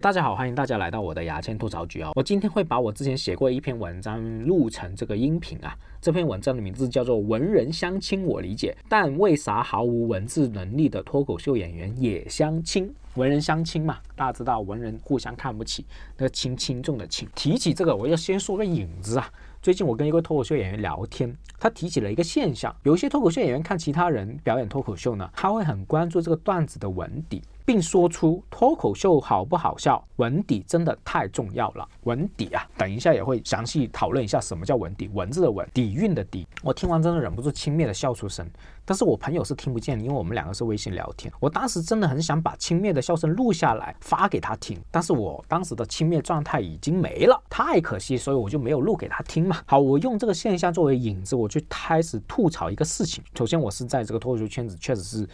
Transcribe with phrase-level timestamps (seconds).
[0.00, 2.12] 大家好，欢迎大家来到我的牙签吐槽局啊！
[2.14, 5.76] 我今天会把我之前写过一篇文章录成这个音频啊。
[6.00, 12.88] 这篇文章的名字叫做《文人相亲》，我理解，但为啥毫无文字能力的脱口秀演员也相亲？
[13.16, 15.84] 文人相亲嘛，大家知道文人互相看不起，
[16.16, 17.28] 那个轻重的轻。
[17.34, 19.28] 提起这个，我要先说个影子啊。
[19.60, 27.42] 最近我跟一个脱口秀演员聊天，他提起了一个现象：有些脱口秀演员看其他人表演脱口秀呢，他会很关注这个段子的文底。
[27.68, 31.86] 并说出脱口秀好不好笑，文底真的太重要了。
[32.04, 36.48] 文底啊，等一下也会详细讨论一下什么叫文底，文字的文，底蕴的底。
[36.62, 38.48] 我听完真的忍不住轻蔑的笑出声，
[38.86, 41.30] 但是我朋友是听不见，因为我们两个是微信聊天。
[41.38, 49.60] 我当时真的很想把轻蔑的笑声录下来发给他听，但是我当时的轻蔑状态已经没了，太可惜，所以我就没有录给他听嘛。
[49.66, 53.22] 好，我用这个现象作为引子，我去开始吐槽一个事情。
[53.36, 55.28] 首先，我是在这个脱口秀圈子确实是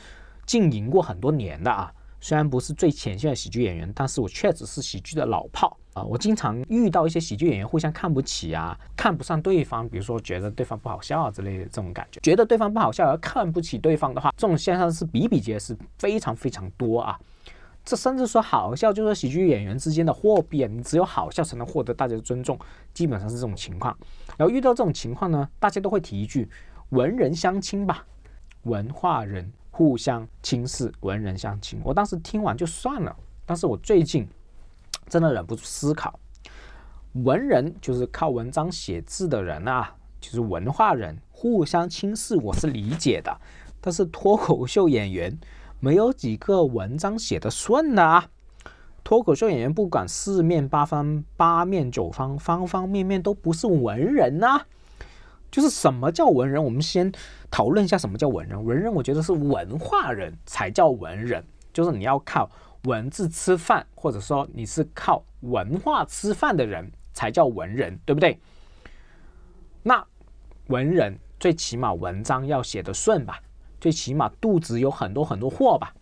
[0.45, 1.93] 经营过很多年的啊。
[2.25, 6.03] 虽然不是最前线的喜剧演员，但是我确实是喜剧的老炮啊！
[6.05, 17.21] 我经常遇到一些喜剧演员互相看不起啊，看不上对方，比如说觉得对方不好笑啊之类的这种感觉，觉得对方不好笑而看不起对方的话，这种现象是比比皆是，非常非常多啊！
[17.85, 22.59] 这甚至说好笑就是喜剧演员之间的货币啊，你只有好笑才能获得大家的尊重，
[22.95, 23.95] 基本上是这种情况。
[24.39, 26.49] 然后遇到这种情况呢，大家都会提一句：
[26.89, 28.07] 文人相亲吧，
[28.63, 29.53] 文化人。
[29.77, 31.81] 互相轻视，文人相亲。
[31.83, 34.25] 我当时听完就算了，但是我最近
[35.09, 36.17] 真的忍不住思考，
[37.15, 43.37] 文人就是靠文章写字的人啊，就是文化人互相轻视，我是理解的。
[43.81, 45.37] 但是脱口秀演员
[45.81, 48.29] 没有几个文章写的顺的啊，
[49.03, 54.67] 脱口秀演员不管四面八方、八面九方、方方面面都不是文人啊。
[55.55, 56.65] 就是什么叫文人？
[56.65, 57.13] 我们先
[57.49, 58.65] 讨论一下什么叫文人。
[58.65, 62.51] 文人，我觉得是文化人才叫文人，就是你要靠
[62.87, 68.37] 文字吃饭，或者说你是靠文化吃饭的人才叫文人，对不对？
[69.85, 70.05] 那
[70.67, 73.41] 文人最起码文章要写的顺吧，
[73.81, 75.95] 最起码肚子有很多很多货吧。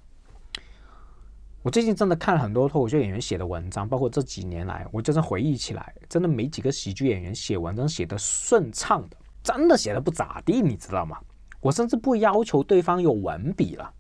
[1.61, 9.17] 我最近真的看了很多脱口秀演员写的文章，包括这几年来，我真的回忆起来，真的没几个喜剧演员写文章写的顺畅的。
[9.43, 11.19] 真的写的不咋地，你知道吗？
[11.61, 13.93] 我甚至不要求对方有文笔了，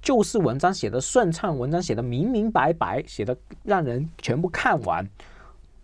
[0.00, 5.08] 就是文章写的顺畅，文章写的明明白白，写的让人全部看完，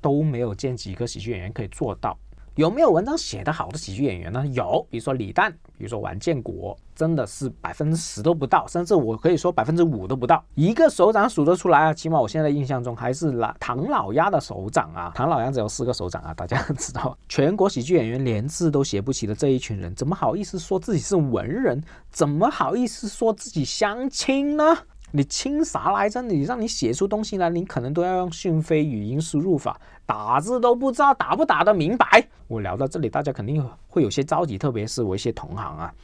[0.00, 2.18] 都没有见几个喜剧演员可以做到。
[2.54, 4.46] 有没有文章写的好的喜剧演员呢？
[4.48, 11.94] 有，比如说李诞，比如说王建国，真的是百分之十都不到，甚至我可以说百分之五都不到，一个手掌数得出来啊。
[11.94, 17.16] 起码我现在印象中还是老唐老鸭的手掌啊，唐老鸭只有四个手掌啊，大家知道。
[17.28, 21.82] 全国喜剧演员连字都写不起的这一群人，怎么好意思说自己是文人？
[22.10, 24.76] 怎么好意思说自己相亲呢？
[25.10, 26.20] 你亲啥来着？
[26.20, 32.28] 你让你写出东西来，你可能都要用讯飞语音输入法，打字都不知道打不打得明白。
[32.46, 35.94] 我聊到这里，大家肯定会有些着急，特别是我一些同行啊，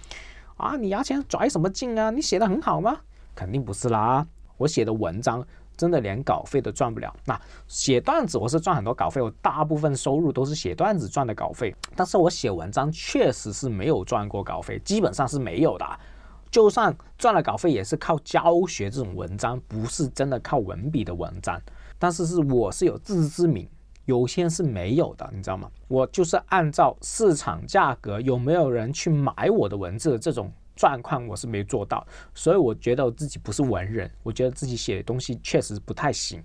[0.57, 2.11] 啊，你牙签拽什么劲啊？
[2.11, 2.99] 你写的很好吗？
[3.35, 4.27] 肯定不是啦，
[4.57, 5.45] 我写的文章
[5.77, 7.15] 真的连稿费都赚不了。
[7.27, 7.39] 那
[7.69, 15.87] 写段子我是赚很多稿费，我大部分收入都是写段子赚的稿费，但是我写文章确实是没有赚过稿费，基本上是没有的。
[16.55, 21.61] 就算赚了稿费，也是靠教学这种文章，不是真的靠文笔的文章。
[21.99, 23.69] 但是是我是有自知之明，
[24.05, 25.69] 有些是没有的，你知道吗？
[25.89, 32.07] 我就是按照市场价格，有没有人去买我的文字这种状况，我是没做到。
[32.37, 36.41] 所以我觉得我自己不是文人，我觉得自己写的东西确实不太行。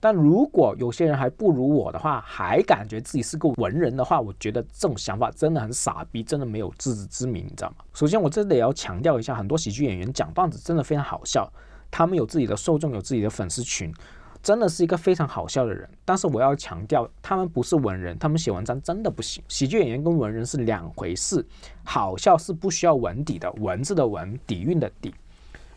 [0.00, 7.76] 但如果有些人还不如我的话，还感觉自己是个文人的话，我觉得这种想法真的很傻逼，真的没有自知之明，你知道吗？
[7.92, 11.52] 首先，我真的也要强调一下，很多喜剧演员讲段子真的非常好笑，
[11.90, 13.92] 他们有自己的受众，有自己的粉丝群，
[14.40, 15.88] 真的是一个非常好笑的人。
[16.04, 19.42] 但是我要强调，他们不是文人，他们写文章真的不行。
[19.48, 21.44] 喜剧演员跟文人是两回事，
[21.82, 25.12] 好笑是不需要文底的，文字的文，底蕴的底。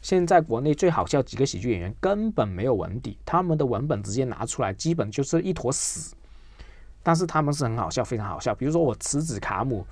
[0.02, 6.14] 现在国内最好笑几个喜剧演员根本没有文底，他们的文本直接拿出来，基本就是一坨屎。
[7.04, 8.54] 但是他们是很好笑，非常好笑。
[8.54, 9.86] 比如说我池子卡姆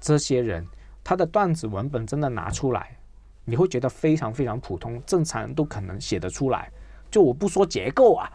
[0.00, 0.66] 这些人，
[1.02, 2.96] 他的段子文本真的拿出来，
[3.44, 6.70] 你会觉得非常非常普通，正常人都可能写得出来。
[7.10, 8.30] 就我不说结构啊，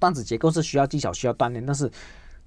[0.00, 1.90] 段子结构是需要技巧、需要锻炼，但是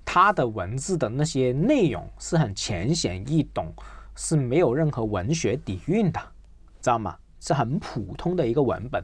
[0.03, 3.73] 他的文字的那些内容是很浅显易懂，
[4.15, 6.19] 是没有任何文学底蕴的，
[6.81, 7.17] 知道吗？
[7.41, 9.03] 是很普通的一个文本，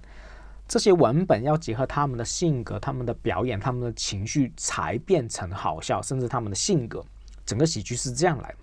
[0.67, 7.03] 这些文本要结合他们的性格、他们的表演、他们的情绪，才变成好笑，甚至他们的性格，
[7.45, 8.57] 整个喜剧是这样来的。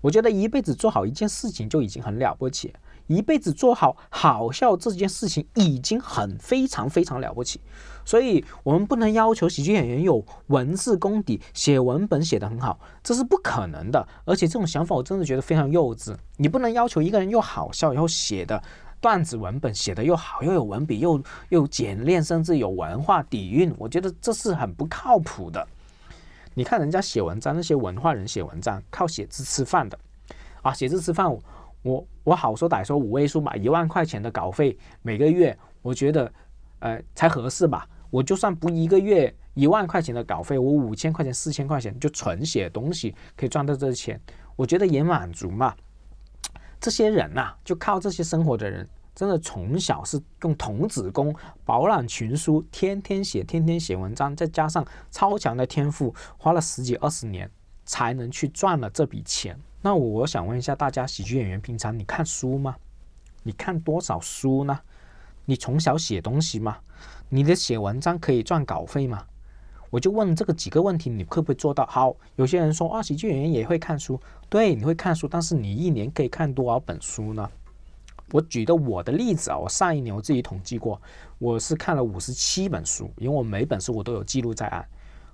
[0.00, 2.74] 我觉得一辈子做好一件事情就已经很了不起，
[3.06, 7.60] 一辈子做好好笑这件事情已经很非常非常了不起，
[8.04, 14.08] 所以我们不能要求喜剧演员有文字功底，写文本写得很好，这是不可能的。
[14.24, 16.16] 而且这种想法我真的觉得非常幼稚。
[16.38, 18.60] 你不能要求一个人又好笑然后写的
[19.02, 23.74] 段子文本写得又好，又有文笔，又又简练，甚至有文化底蕴。
[23.76, 25.66] 我觉得这是很不靠谱的。
[26.54, 29.98] 你看人家写文章，那些文化人写文章靠写字吃饭的
[30.62, 31.28] 啊，写字吃饭。
[31.82, 36.32] 我我好说歹说五位数吧，一万块钱的稿费每个月，我觉得，
[36.78, 37.88] 呃，才合适吧。
[38.08, 44.20] 我就算不一个月一万块钱的稿费，我五千块钱、四千块钱就纯写东西可以赚到这钱，
[44.54, 45.74] 我觉得也满足嘛。
[46.82, 51.32] 这些人呐，就靠这些生活的人，真的从小是用童子功
[51.64, 57.48] 饱览群书，天天写，天天写文章，再加上超强的天赋，花了十几二十年
[57.84, 59.56] 才能去赚了这笔钱。
[59.80, 62.74] 那我想问一下大家，喜剧演员平常你看书吗？
[63.44, 64.80] 你看多少书呢？
[65.44, 66.78] 你从小写东西吗？
[67.28, 69.24] 你的写文章可以赚稿费吗？
[69.92, 71.84] 我就问这个几个问题，你会不会做到？
[71.84, 74.18] 好，有些人说啊，喜剧演员也会看书，
[74.48, 77.46] 对，你会看书，但是你一年可以看多少本书呢？
[78.30, 80.98] 我举的我的例子啊，我上一年我自己统计过，
[81.38, 84.82] 我是看了五十七本书，因为我每本书我都有记录在案。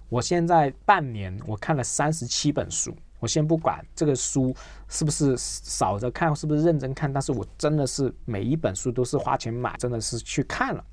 [0.09, 2.93] 我现在半年我看了三十七本书。
[3.21, 4.55] 我先不管这个书
[4.89, 10.85] 是不是少着看，是不是认真看，但是我真的是每一本书都是花钱买，真的是去看了。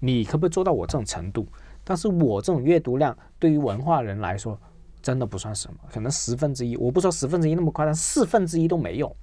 [0.00, 1.46] 你可不可以做到我这种程度？
[1.84, 4.58] 但是我这种阅读量对于文化人来说，
[5.02, 9.14] 真的不算什么，可能十分之一，我不说十分之一那么夸张，四分之一都没有。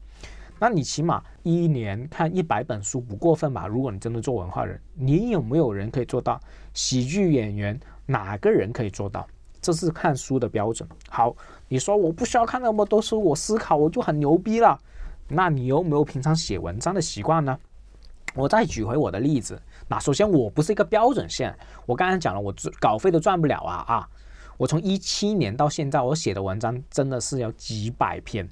[0.59, 3.67] 那你起码一年看一百本书不过分吧？
[3.67, 6.39] 如果你真的做文化人，你有没有人可以做到？
[6.73, 9.27] 喜剧演员哪个人可以做到？
[9.59, 10.87] 这是看书的标准。
[11.09, 11.35] 好。
[11.67, 14.77] 你说我不需要看那么多书，我思考我就很牛逼了。
[15.29, 17.57] 那你有没有平常写文章的习惯呢？
[18.35, 19.57] 我再举回我的例子。
[19.91, 21.53] 那首先我不是一个标准线，
[21.85, 24.09] 我刚才讲了，我稿费都赚不了啊啊！
[24.55, 28.47] 我从一七年到现在，我写的文章真的是有几百篇，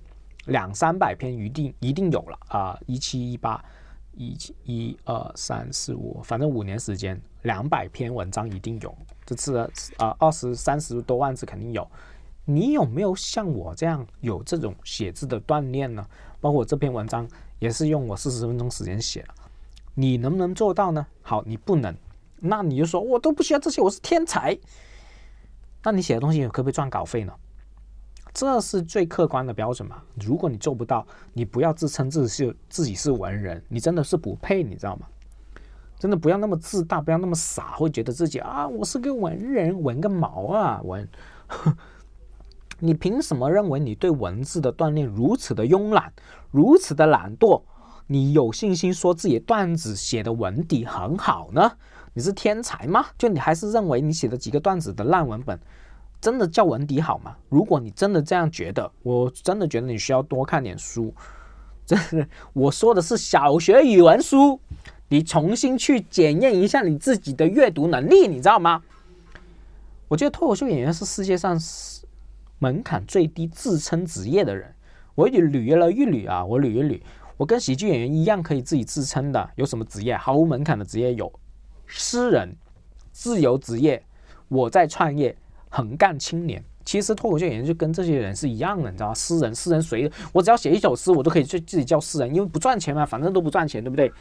[0.48, 2.78] 两三百篇一定一定有了啊！
[2.88, 3.64] 一七一八
[4.16, 8.94] 一一二三四五，反正五年时间，两百篇文章一定有。
[9.26, 9.56] 这次
[9.96, 11.90] 啊二十三十多万字肯定有。
[12.44, 16.06] 你有没有像我这样有这种写字的锻炼呢？
[16.42, 17.26] 包括这篇文章
[17.60, 19.34] 也是用我四十分钟时间写的，
[20.00, 21.06] 你能不能做到呢？
[21.22, 21.94] 好，你不能，
[22.40, 24.58] 那你就说我都不需要这些，我是天才。
[25.84, 27.34] 那你写的东西可不可以赚稿费呢？
[28.34, 30.02] 这是最客观的标准嘛？
[30.16, 35.08] 如果你做不到，你不要自称自己是自己是文人，你真的是不配，你知道吗？
[35.98, 41.06] 真的不要那么自大，不要那么傻，会觉得自己啊，我是个文人，文个毛啊，文。
[42.80, 46.14] 你凭什么认为你对文字的锻炼如此的慵懒，
[46.52, 47.62] 如此的懒惰？
[48.12, 51.72] 你有信心说自己段子写的文底很好呢？
[52.16, 53.06] 你是天才吗？
[53.20, 55.60] 就你还是认为你写的几个段子的烂文本，
[56.20, 57.36] 真的叫文底好吗？
[57.50, 61.14] 如果你真的这样觉得，我真的觉得你需要多看点书。
[61.86, 64.60] 真的，我说的是小学语文书，
[65.10, 68.82] 你重新去检验一下你自己的阅读能力，你知道吗？
[70.08, 71.60] 我觉得脱口秀演员是世界上。
[72.62, 74.76] 门槛最低、自称职业的人，
[75.16, 77.00] 我捋了一捋啊，我捋一捋，
[77.40, 80.18] 我跟喜剧演员一样可以自己自称的，有什么职业？
[80.18, 81.32] 毫无门槛的职业有
[81.86, 82.54] 诗人、
[83.14, 84.04] 自由职业、
[84.50, 85.34] 我在创业、
[85.70, 86.62] 横干青年。
[86.84, 89.16] 其实脱口秀演员就跟这些人是一样的，你知道吗？
[89.16, 90.12] 诗人，诗人谁？
[90.34, 94.12] 我只要写一首诗，我都可以去自己叫诗人，因为不赚钱嘛，反正都不赚钱，对不对？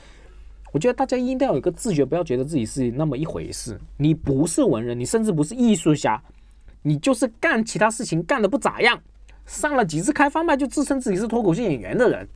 [0.70, 3.76] 我觉得大家一定要有一个自觉，不要觉得自己是那么一回事。
[3.96, 6.22] 你不是文人，你甚至不是艺术家。
[6.82, 9.00] 你就是干其他事情干的不咋样，
[9.44, 12.28] 上了几次开放麦就自称自己是脱口秀演员的人，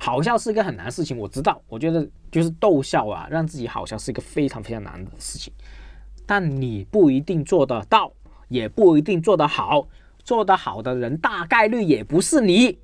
[0.00, 1.60] 好笑是一个很难的事情，我知道。
[1.68, 5.52] 我觉得就是逗笑啊，让自己好笑是一个非常非常难的事情，
[6.24, 8.10] 但你不一定做得到，
[8.48, 9.86] 也不一定做得好。
[10.22, 12.78] 做得好的人大概率也不是你，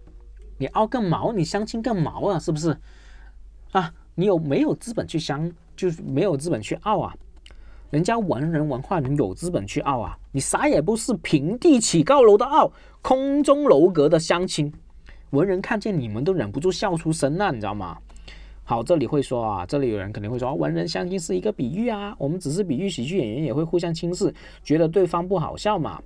[0.56, 2.76] 你凹个毛，你相亲个毛啊，是不是？
[3.72, 7.14] 啊，你有没有资本去相，就是没有资本去傲啊？
[7.90, 14.72] 人家文人文化人有资本去傲啊，你啥也不是，平地起高楼的傲，空中楼阁的相亲，
[15.36, 17.98] 文人看见你们都忍不住笑出声了，你知道吗？
[18.64, 26.02] 好，这里会说啊，这里有人肯定会说，文人相亲是一个比喻啊，我们只是比喻喜剧演员也会互相轻视，觉得对方不好笑嘛。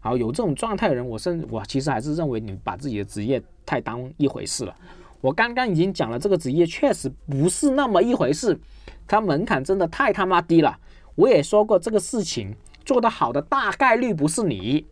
[0.00, 4.74] 好，有这种状态的人，我甚我其实还是认为你把自己的职业太当一回事了。
[5.20, 8.58] 我刚刚已经讲了，这个职业确实不是那么一回事，
[9.06, 10.76] 它门槛真的太他妈低了。
[11.14, 12.54] 我也说过这个事情
[12.84, 14.84] 做得好的大概率不是你。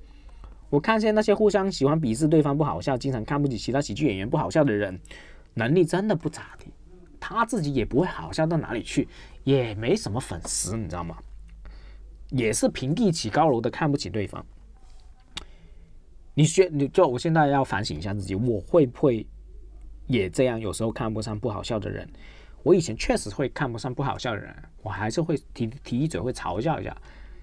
[0.73, 4.99] 我看见那些互相喜欢鄙视对方不好笑，经常看不起其他喜剧演员不好笑的人，
[5.52, 6.64] 能力真的不咋地，
[7.21, 9.07] 他自己也不会好笑到哪里去，
[9.45, 11.19] 也没什么粉丝，你知道吗？
[12.31, 14.43] 也是平地起高楼的看不起对方。
[16.33, 19.26] 你学你就我现在要反省一下自己，我会不会
[20.07, 20.59] 也这样？
[20.59, 22.09] 有时候看不上不好笑的人，
[22.62, 26.97] 我以前确实会看不上不好笑的人，我还是会提提一嘴会嘲笑一下。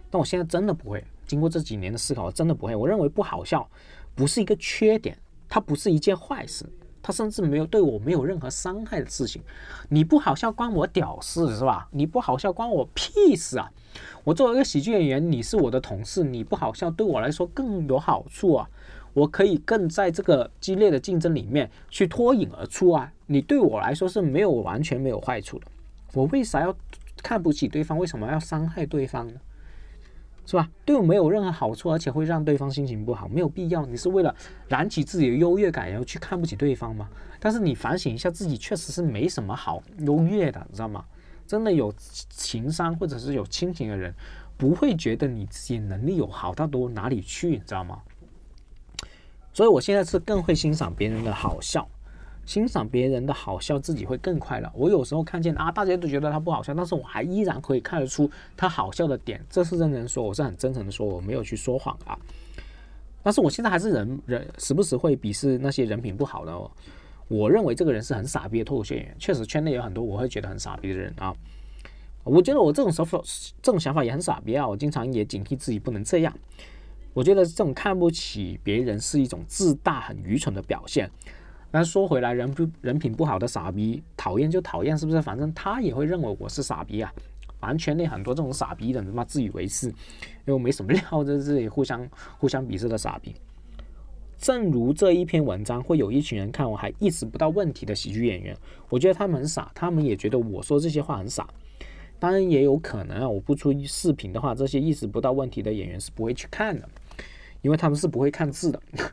[0.10, 1.04] 但我现在真的不会。
[1.30, 2.76] 经过这几年的思考，我真的不会。
[2.76, 3.70] 我认为不好笑
[4.16, 5.16] 不是一个缺点，
[5.48, 6.66] 它不是一件坏事，
[7.04, 9.44] 它甚至没有对我没有任何伤害的事情。
[9.90, 11.88] 你不好笑关我屌事是吧？
[11.92, 13.72] 你不好笑关我屁事啊！
[14.24, 18.68] 我作为一个喜剧演员，你是我的同事，你不好笑对我来说更有好处啊！
[19.14, 23.14] 我可以更在这个激烈的竞争里面去脱颖而出啊！
[23.28, 25.68] 你对我来说是没有完全没有坏处的。
[26.14, 26.76] 我为啥要
[27.22, 27.98] 看不起对方？
[27.98, 29.40] 为什么要伤害对方呢？
[30.50, 30.68] 是吧？
[30.84, 33.86] 对我没有任何好处，而且会让对方心情不好，没有必要。
[33.86, 34.36] 你是为了
[34.68, 37.08] 燃起自己的优越感，然后去看不起对方吗？
[37.40, 41.06] 但是你反省一下自己，确实是没什么好优越的，你知道吗？
[41.46, 41.94] 真的有
[42.30, 44.12] 情商或者是有亲情的人，
[44.58, 48.02] 不会觉得你自己能力有好到多哪里去，你知道吗？
[49.54, 51.88] 所以我现在是更会欣赏别人的好笑。
[52.50, 54.68] 欣赏别人的好笑，自己会更快乐。
[54.74, 58.28] 我有时候看见啊，大家都觉得他不好笑，但是我还依然可以看得出
[58.58, 59.40] 他好笑的点。
[59.52, 62.18] 这是认真说，我是很真诚的说，我没有去说谎啊。
[63.22, 66.52] 但是我现在还是人人时不时会鄙视那些人品不好的。
[66.52, 66.72] 哦。
[67.28, 71.32] 我认为这个人是很傻逼的脱口秀演员，确实圈内有很多我会觉得很傻逼的人啊。
[72.24, 73.22] 我觉得我这种手法、
[73.62, 74.68] 这种想法也很傻逼啊。
[74.68, 76.36] 我经常也警惕自己不能这样。
[77.14, 81.08] 我觉得这种看不起别人是一种自大、很愚蠢的表现。
[81.72, 85.22] 但说回来，人不人品不好的傻逼，讨厌就讨厌，是不是？
[85.22, 87.14] 反正他也会认为我是傻逼啊。
[87.60, 89.94] 反正圈内很多这种傻逼的，他妈自以为是，
[90.46, 92.08] 又没什么料，在这里互相
[92.38, 93.36] 互相鄙视的傻逼。
[94.38, 98.58] 正如这一篇文章，会有一群人看我还意识不到问题的喜剧演员，
[98.88, 101.46] 我觉得他们很傻，他们也觉得我说这些话很傻。
[102.18, 106.88] 当然也有可能啊，我不出视频的话，这些意识不到问题的演员是不会去看的。
[107.62, 108.82] 因为他们是不会看字的，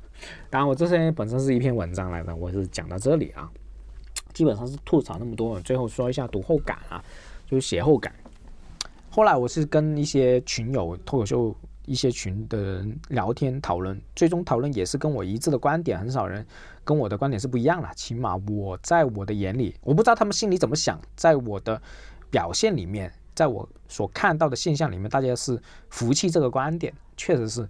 [0.48, 3.50] 当然我这些本身是一篇文章来的，我是讲到这里啊，
[4.32, 7.02] 基本上是吐槽那么多，最后说一下读后感啊，
[7.46, 8.14] 就是写后感。
[9.10, 16.46] 后来我是跟一些群友、脱口秀一些群的人聊天讨论，最终讨论也是跟我一致的观点，很少人
[16.84, 17.90] 跟我的观点是不一样了。
[17.96, 21.80] 起码我在我的眼里，我不知道他们心里怎么想，在我的
[22.30, 27.68] 表现里面，在我所看到的现象里面，大家是服气这个观点，确实是。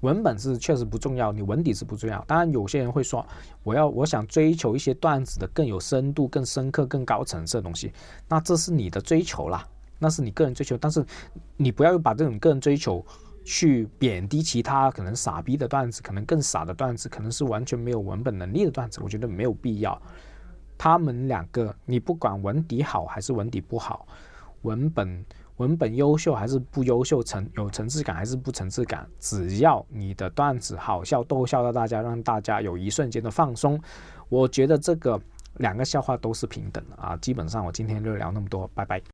[0.00, 2.22] 文本是确实不重要，你文底是不重要。
[2.26, 3.26] 当然，有些人会说，
[3.62, 7.92] 我要我想追求一些段子的更有深度、更深刻、更高层次的东西，
[8.28, 9.66] 那这是你的追求啦，
[9.98, 10.76] 那是你个人追求。
[10.76, 11.04] 但是，
[11.56, 13.04] 你不要把这种个人追求
[13.44, 19.00] 去贬低其他可能傻逼的段子，可能更傻的段子，可能是完全没有文本能力的段子。
[19.02, 20.00] 我觉得没有必要。
[20.76, 24.06] 他们两个，你不管文底好还是文底不好，
[24.62, 25.24] 文本。
[25.56, 33.80] 文本优秀还是不优秀，层有层次感还是不层次感，只要你的段子好笑，逗笑到大家，让大家有一瞬间的放松，
[34.28, 35.20] 我觉得这个
[35.56, 37.16] 两个笑话都是平等的啊。
[37.16, 39.00] 基本上我今天就聊那么多，拜拜。